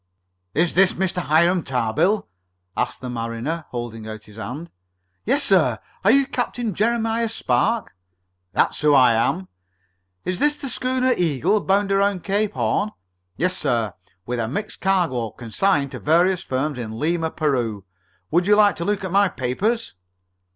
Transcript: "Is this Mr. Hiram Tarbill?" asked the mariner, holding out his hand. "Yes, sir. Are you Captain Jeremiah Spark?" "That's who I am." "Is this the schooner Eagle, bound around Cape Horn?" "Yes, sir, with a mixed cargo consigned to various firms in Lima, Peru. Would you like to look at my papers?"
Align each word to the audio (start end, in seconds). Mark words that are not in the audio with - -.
"Is 0.55 0.73
this 0.73 0.93
Mr. 0.93 1.21
Hiram 1.21 1.61
Tarbill?" 1.61 2.25
asked 2.75 3.01
the 3.01 3.09
mariner, 3.11 3.65
holding 3.69 4.07
out 4.09 4.23
his 4.23 4.35
hand. 4.37 4.71
"Yes, 5.27 5.43
sir. 5.43 5.77
Are 6.03 6.09
you 6.09 6.25
Captain 6.25 6.73
Jeremiah 6.73 7.29
Spark?" 7.29 7.93
"That's 8.51 8.81
who 8.81 8.95
I 8.95 9.13
am." 9.13 9.47
"Is 10.25 10.39
this 10.39 10.55
the 10.57 10.69
schooner 10.69 11.13
Eagle, 11.15 11.61
bound 11.61 11.91
around 11.91 12.23
Cape 12.23 12.53
Horn?" 12.53 12.89
"Yes, 13.37 13.55
sir, 13.55 13.93
with 14.25 14.39
a 14.39 14.47
mixed 14.47 14.81
cargo 14.81 15.29
consigned 15.29 15.91
to 15.91 15.99
various 15.99 16.41
firms 16.41 16.79
in 16.79 16.97
Lima, 16.97 17.29
Peru. 17.29 17.85
Would 18.31 18.47
you 18.47 18.55
like 18.55 18.75
to 18.77 18.85
look 18.85 19.03
at 19.03 19.11
my 19.11 19.29
papers?" 19.29 19.93